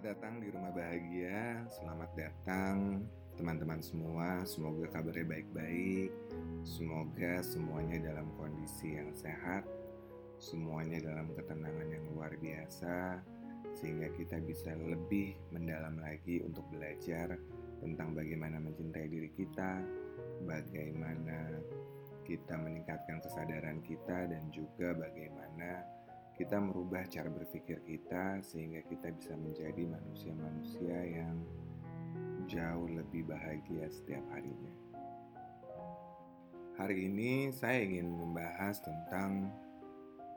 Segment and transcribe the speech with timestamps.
[0.00, 1.60] Selamat datang di rumah bahagia.
[1.76, 3.04] Selamat datang
[3.40, 4.44] teman-teman semua.
[4.44, 6.12] Semoga kabarnya baik-baik.
[6.60, 9.64] Semoga semuanya dalam kondisi yang sehat.
[10.36, 13.16] Semuanya dalam ketenangan yang luar biasa
[13.72, 17.40] sehingga kita bisa lebih mendalam lagi untuk belajar
[17.80, 19.80] tentang bagaimana mencintai diri kita,
[20.44, 21.64] bagaimana
[22.28, 25.80] kita meningkatkan kesadaran kita dan juga bagaimana
[26.36, 31.36] kita merubah cara berpikir kita sehingga kita bisa menjadi manusia-manusia yang
[32.50, 34.74] jauh lebih bahagia setiap harinya.
[36.74, 39.54] Hari ini saya ingin membahas tentang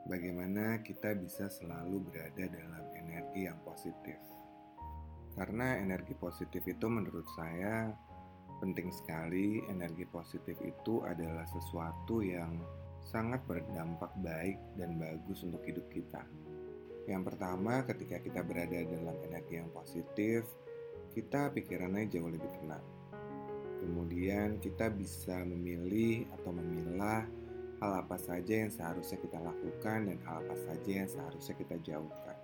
[0.06, 4.20] bagaimana kita bisa selalu berada dalam energi yang positif.
[5.34, 7.90] Karena energi positif itu menurut saya
[8.62, 9.66] penting sekali.
[9.66, 12.62] Energi positif itu adalah sesuatu yang
[13.02, 16.22] sangat berdampak baik dan bagus untuk hidup kita.
[17.10, 20.46] Yang pertama, ketika kita berada dalam energi yang positif,
[21.14, 22.82] kita pikirannya jauh lebih tenang.
[23.78, 27.22] Kemudian kita bisa memilih atau memilah
[27.78, 32.36] hal apa saja yang seharusnya kita lakukan dan hal apa saja yang seharusnya kita jauhkan.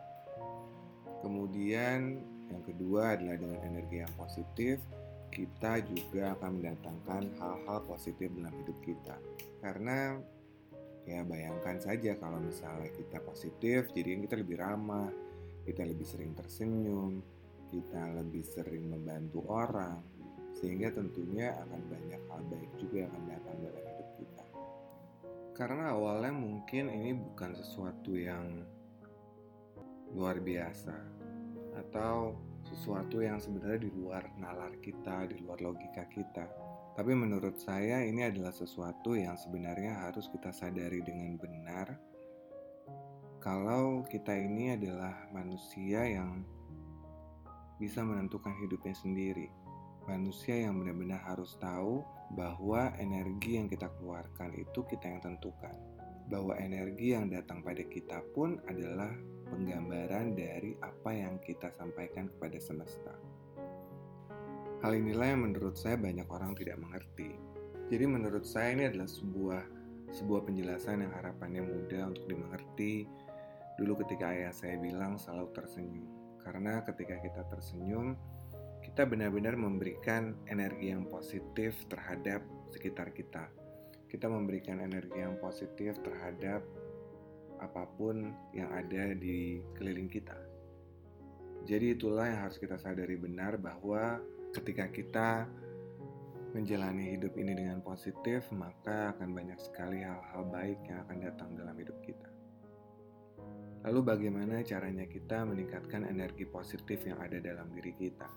[1.20, 4.78] Kemudian yang kedua adalah dengan energi yang positif,
[5.34, 9.16] kita juga akan mendatangkan hal-hal positif dalam hidup kita.
[9.58, 10.18] Karena
[11.08, 15.08] Ya bayangkan saja kalau misalnya kita positif, jadi kita lebih ramah,
[15.64, 17.24] kita lebih sering tersenyum,
[17.70, 20.02] kita lebih sering membantu orang,
[20.58, 24.44] sehingga tentunya akan banyak hal baik juga yang akan datang dalam hidup kita.
[25.56, 28.66] Karena awalnya mungkin ini bukan sesuatu yang
[30.10, 30.96] luar biasa
[31.86, 32.34] atau
[32.66, 36.44] sesuatu yang sebenarnya di luar nalar kita, di luar logika kita.
[36.98, 42.10] Tapi menurut saya ini adalah sesuatu yang sebenarnya harus kita sadari dengan benar
[43.40, 46.44] kalau kita ini adalah manusia yang
[47.80, 49.48] bisa menentukan hidupnya sendiri.
[50.04, 52.04] Manusia yang benar-benar harus tahu
[52.36, 55.72] bahwa energi yang kita keluarkan itu kita yang tentukan.
[56.28, 59.10] Bahwa energi yang datang pada kita pun adalah
[59.48, 63.16] penggambaran dari apa yang kita sampaikan kepada semesta.
[64.80, 67.34] Hal inilah yang menurut saya banyak orang tidak mengerti.
[67.90, 69.62] Jadi menurut saya ini adalah sebuah
[70.10, 73.06] sebuah penjelasan yang harapannya mudah untuk dimengerti.
[73.78, 76.19] Dulu ketika ayah saya bilang selalu tersenyum.
[76.44, 78.16] Karena ketika kita tersenyum,
[78.80, 82.40] kita benar-benar memberikan energi yang positif terhadap
[82.72, 83.48] sekitar kita.
[84.10, 86.64] Kita memberikan energi yang positif terhadap
[87.60, 90.34] apa pun yang ada di keliling kita.
[91.68, 94.18] Jadi itulah yang harus kita sadari benar bahwa
[94.56, 95.44] ketika kita
[96.50, 101.76] menjalani hidup ini dengan positif, maka akan banyak sekali hal-hal baik yang akan datang dalam
[101.78, 102.39] hidup kita.
[103.84, 108.28] Lalu, bagaimana caranya kita meningkatkan energi positif yang ada dalam diri kita?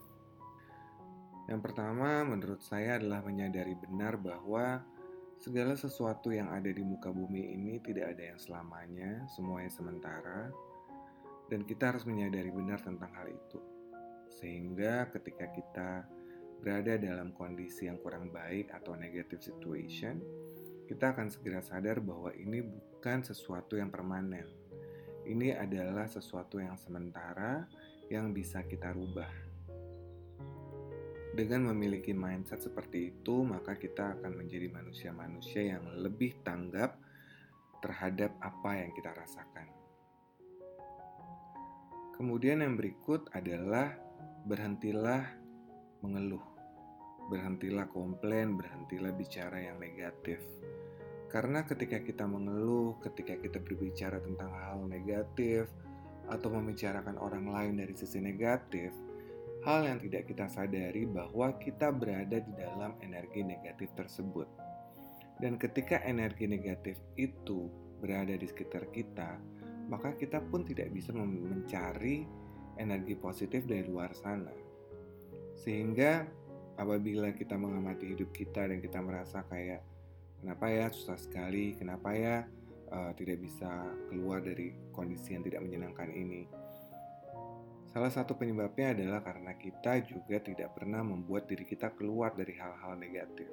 [1.52, 4.80] Yang pertama, menurut saya, adalah menyadari benar bahwa
[5.44, 10.48] segala sesuatu yang ada di muka bumi ini tidak ada yang selamanya, semuanya sementara,
[11.52, 13.60] dan kita harus menyadari benar tentang hal itu
[14.40, 15.90] sehingga ketika kita
[16.64, 20.20] berada dalam kondisi yang kurang baik atau negative situation,
[20.88, 24.48] kita akan segera sadar bahwa ini bukan sesuatu yang permanen.
[25.24, 27.64] Ini adalah sesuatu yang sementara
[28.12, 29.32] yang bisa kita rubah.
[31.34, 37.00] Dengan memiliki mindset seperti itu, maka kita akan menjadi manusia-manusia yang lebih tanggap
[37.82, 39.68] terhadap apa yang kita rasakan.
[42.14, 43.98] Kemudian, yang berikut adalah
[44.46, 45.26] berhentilah
[46.06, 46.44] mengeluh,
[47.32, 50.44] berhentilah komplain, berhentilah bicara yang negatif.
[51.34, 55.66] Karena ketika kita mengeluh, ketika kita berbicara tentang hal negatif,
[56.30, 58.94] atau membicarakan orang lain dari sisi negatif,
[59.68, 64.48] hal yang tidak kita sadari bahwa kita berada di dalam energi negatif tersebut.
[65.40, 67.68] Dan ketika energi negatif itu
[68.00, 69.36] berada di sekitar kita,
[69.92, 72.24] maka kita pun tidak bisa mencari
[72.80, 74.54] energi positif dari luar sana.
[75.60, 76.24] Sehingga
[76.80, 79.84] apabila kita mengamati hidup kita dan kita merasa kayak
[80.44, 82.44] kenapa ya susah sekali, kenapa ya
[82.92, 83.72] uh, tidak bisa
[84.12, 86.44] keluar dari kondisi yang tidak menyenangkan ini.
[87.96, 93.00] Salah satu penyebabnya adalah karena kita juga tidak pernah membuat diri kita keluar dari hal-hal
[93.00, 93.48] negatif.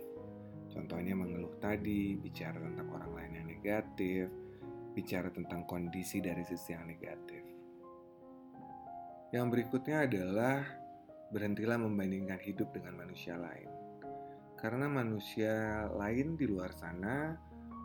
[0.75, 4.27] Contohnya mengeluh tadi, bicara tentang orang lain yang negatif,
[4.97, 7.43] bicara tentang kondisi dari sisi yang negatif.
[9.31, 10.59] Yang berikutnya adalah
[11.31, 13.90] berhentilah membandingkan hidup dengan manusia lain.
[14.61, 17.33] Karena manusia lain di luar sana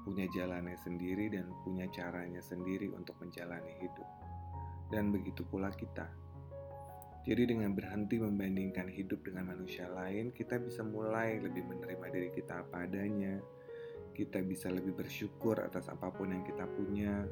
[0.03, 4.09] punya jalannya sendiri dan punya caranya sendiri untuk menjalani hidup.
[4.91, 6.05] Dan begitu pula kita
[7.25, 12.61] jadi dengan berhenti membandingkan hidup dengan manusia lain, kita bisa mulai lebih menerima diri kita
[12.61, 13.41] apa adanya.
[14.13, 17.25] Kita bisa lebih bersyukur atas apa pun yang kita punya.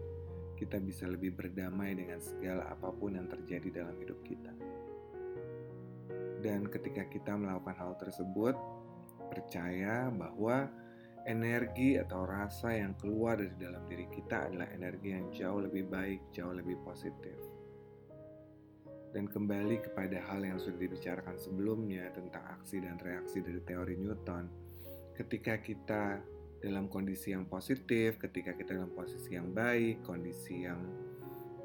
[0.57, 4.49] Kita bisa lebih berdamai dengan segala apa pun yang terjadi dalam hidup kita.
[6.41, 8.57] Dan ketika kita melakukan hal tersebut,
[9.33, 10.69] percaya bahwa
[11.25, 16.29] energi atau rasa yang keluar dari dalam diri kita adalah energi yang jauh lebih baik,
[16.29, 17.35] jauh lebih positif
[19.13, 24.49] dan kembali kepada hal yang sudah dibicarakan sebelumnya tentang aksi dan reaksi dari teori Newton.
[25.13, 26.17] Ketika kita
[26.65, 30.81] dalam kondisi yang positif, ketika kita dalam posisi yang baik, kondisi yang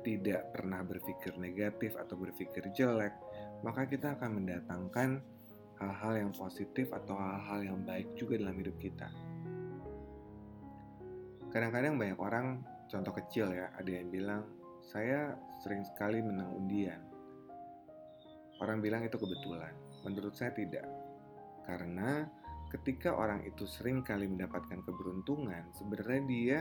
[0.05, 3.17] tidak pernah berpikir negatif atau berpikir jelek,
[3.65, 5.25] maka kita akan mendatangkan
[5.79, 9.09] hal-hal yang positif atau hal-hal yang baik juga dalam hidup kita.
[11.49, 12.61] Kadang-kadang banyak orang,
[12.91, 14.43] contoh kecil ya, ada yang bilang,
[14.85, 17.09] saya sering sekali menang undian
[18.59, 19.71] Orang bilang itu kebetulan.
[20.03, 20.83] Menurut saya tidak.
[21.63, 22.27] Karena
[22.75, 26.61] ketika orang itu sering kali mendapatkan keberuntungan, sebenarnya dia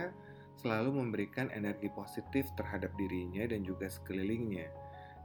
[0.62, 4.70] selalu memberikan energi positif terhadap dirinya dan juga sekelilingnya.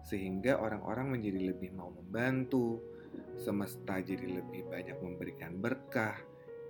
[0.01, 2.81] Sehingga orang-orang menjadi lebih mau membantu,
[3.38, 6.15] semesta jadi lebih banyak memberikan berkah.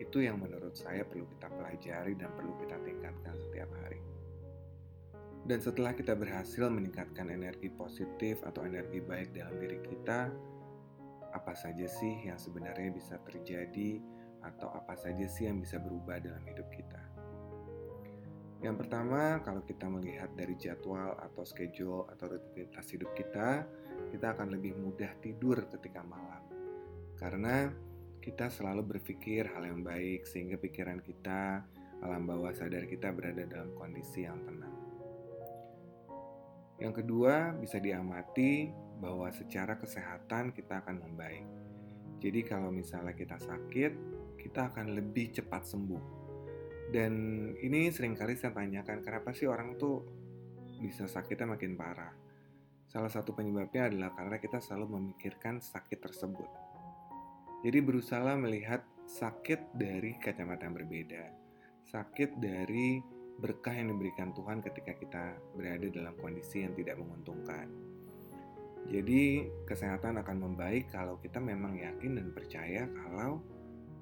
[0.02, 4.02] Itu yang menurut saya perlu kita pelajari dan perlu kita tingkatkan setiap hari.
[5.44, 10.32] Dan setelah kita berhasil meningkatkan energi positif atau energi baik dalam diri kita,
[11.36, 14.00] apa saja sih yang sebenarnya bisa terjadi
[14.44, 17.02] atau apa saja sih yang bisa berubah dalam hidup kita?
[18.64, 23.68] Yang pertama, kalau kita melihat dari jadwal atau schedule atau rutinitas hidup kita,
[24.12, 26.44] kita akan lebih mudah tidur ketika malam.
[27.16, 27.70] Karena
[28.24, 31.64] kita selalu berpikir hal yang baik sehingga pikiran kita,
[32.00, 34.76] alam bawah sadar kita berada dalam kondisi yang tenang.
[36.80, 41.48] Yang kedua, bisa diamati bahwa secara kesehatan kita akan membaik.
[42.24, 43.92] Jadi kalau misalnya kita sakit,
[44.40, 46.04] kita akan lebih cepat sembuh.
[46.92, 47.14] Dan
[47.60, 50.04] ini sering kali saya tanyakan, kenapa sih orang tuh
[50.80, 52.23] bisa sakitnya makin parah?
[52.94, 56.46] Salah satu penyebabnya adalah karena kita selalu memikirkan sakit tersebut.
[57.66, 61.26] Jadi berusaha melihat sakit dari kacamata yang berbeda.
[61.90, 63.02] Sakit dari
[63.42, 67.66] berkah yang diberikan Tuhan ketika kita berada dalam kondisi yang tidak menguntungkan.
[68.86, 73.42] Jadi, kesehatan akan membaik kalau kita memang yakin dan percaya kalau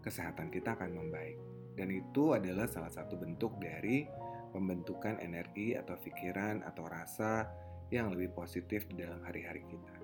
[0.04, 1.40] kesehatan kita akan membaik.
[1.80, 4.04] Dan itu adalah salah satu bentuk dari
[4.52, 7.48] pembentukan energi atau pikiran atau rasa
[7.92, 9.96] yang lebih positif di dalam hari-hari kita.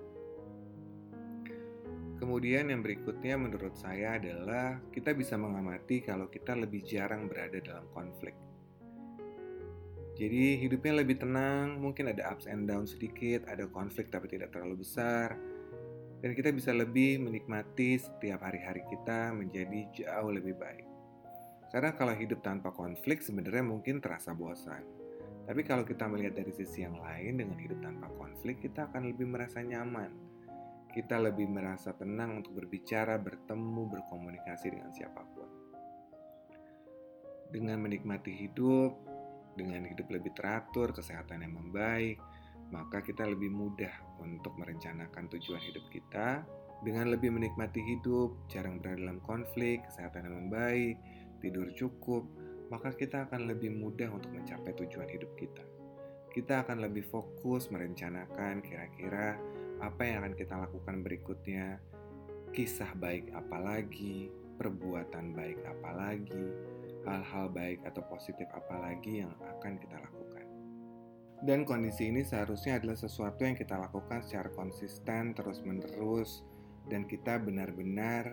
[2.18, 7.86] Kemudian yang berikutnya menurut saya adalah kita bisa mengamati kalau kita lebih jarang berada dalam
[7.94, 8.34] konflik.
[10.18, 14.82] Jadi hidupnya lebih tenang, mungkin ada ups and down sedikit, ada konflik tapi tidak terlalu
[14.82, 15.38] besar.
[16.18, 20.82] Dan kita bisa lebih menikmati setiap hari-hari kita menjadi jauh lebih baik.
[21.70, 24.97] Karena kalau hidup tanpa konflik sebenarnya mungkin terasa bosan.
[25.48, 29.24] Tapi kalau kita melihat dari sisi yang lain dengan hidup tanpa konflik, kita akan lebih
[29.24, 30.12] merasa nyaman.
[30.92, 35.48] Kita lebih merasa tenang untuk berbicara, bertemu, berkomunikasi dengan siapa pun.
[37.48, 38.92] Dengan menikmati hidup,
[39.56, 42.20] dengan hidup lebih teratur, kesehatan yang membaik,
[42.68, 46.44] maka kita lebih mudah untuk merencanakan tujuan hidup kita
[46.84, 51.00] dengan lebih menikmati hidup, jarang berada dalam konflik, kesehatan yang membaik,
[51.40, 52.28] tidur cukup,
[52.68, 55.64] maka kita akan lebih mudah untuk mencapai tujuan hidup kita.
[56.28, 59.40] Kita akan lebih fokus merencanakan kira-kira
[59.80, 61.80] apa yang akan kita lakukan berikutnya,
[62.52, 64.28] kisah baik apa lagi,
[64.60, 66.46] perbuatan baik apa lagi,
[67.06, 70.44] hal-hal baik atau positif apa lagi yang akan kita lakukan.
[71.38, 76.42] Dan kondisi ini seharusnya adalah sesuatu yang kita lakukan secara konsisten, terus-menerus,
[76.90, 78.26] dan kita benar-benar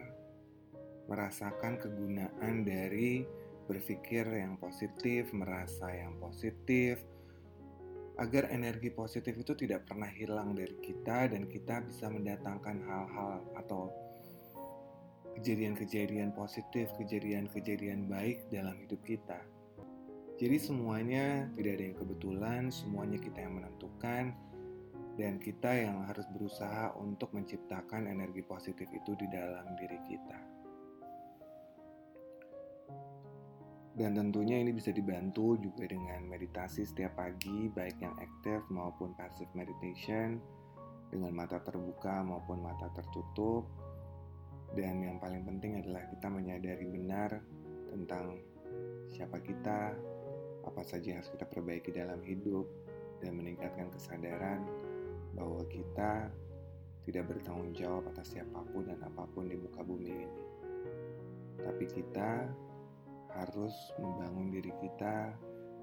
[1.05, 3.21] merasakan kegunaan dari
[3.65, 7.01] berpikir yang positif, merasa yang positif,
[8.15, 13.91] agar energi positif itu tidak pernah hilang dari kita dan kita bisa mendatangkan hal-hal atau
[15.35, 19.43] kejadian-kejadian positif, kejadian-kejadian baik dalam hidup kita.
[20.35, 24.35] Jadi semuanya tidak ada yang kebetulan, semuanya kita yang menentukan.
[25.15, 30.39] dan kita yang harus berusaha untuk menciptakan energi positif itu di dalam diri kita.
[33.95, 39.47] Dan tentunya ini bisa dibantu juga dengan meditasi setiap pagi, baik yang aktif maupun passive
[39.55, 40.35] meditation,
[41.07, 43.63] dengan mata terbuka maupun mata tertutup.
[44.75, 47.39] Dan yang paling penting adalah kita menyadari benar
[47.87, 48.35] tentang
[49.07, 49.95] siapa kita,
[50.67, 52.67] apa saja yang harus kita perbaiki dalam hidup,
[53.23, 54.59] dan meningkatkan kesadaran
[55.39, 56.27] bahwa kita
[57.07, 60.43] tidak bertanggung jawab atas siapa pun dan apa pun di muka bumi ini.
[61.63, 62.43] Tapi kita
[63.35, 65.35] harus membangun diri kita,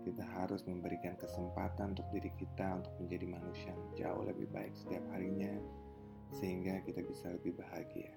[0.03, 5.05] kita harus memberikan kesempatan untuk diri kita untuk menjadi manusia yang jauh lebih baik setiap
[5.15, 5.55] harinya,
[6.35, 8.13] sehingga kita bisa lebih bahagia.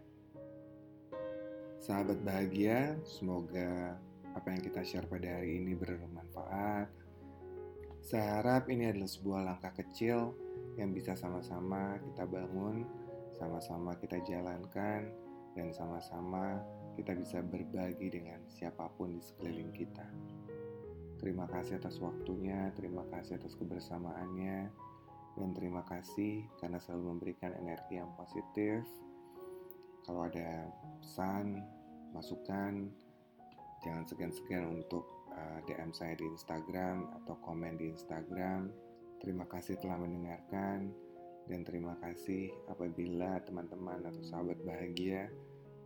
[1.78, 4.00] Sahabat bahagia, semoga
[4.34, 6.90] apa yang kita share pada hari ini bermanfaat.
[8.02, 10.34] Saya harap ini adalah sebuah langkah kecil
[10.82, 12.86] yang bisa sama-sama kita bangun,
[13.38, 15.14] sama-sama kita jalankan,
[15.56, 16.60] dan sama-sama
[16.96, 20.08] kita bisa berbagi dengan siapa pun di sekeliling kita.
[21.20, 24.68] Terima kasih atas waktunya, terima kasih atas kebersamaannya,
[25.36, 28.84] dan terima kasih karena selalu memberikan energi yang positif.
[30.08, 30.72] Kalau ada
[31.04, 31.60] pesan,
[32.16, 32.88] masukan,
[33.84, 35.04] jangan segan-segan untuk
[35.36, 38.72] uh, DM saya di Instagram atau komen di Instagram.
[39.20, 40.94] Terima kasih telah mendengarkan
[41.46, 45.30] dan terima kasih apabila teman-teman atau sahabat bahagia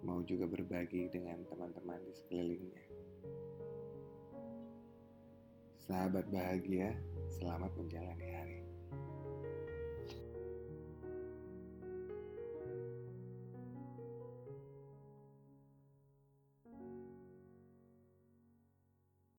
[0.03, 2.85] mau juga berbagi dengan teman-teman di sekelilingnya.
[5.89, 6.93] Sahabat bahagia,
[7.41, 8.68] selamat menjalani hari.